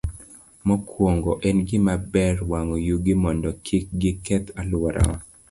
[0.69, 5.17] Mokwongo, en gima ber wang'o yugi mondo kik giketh alworawa.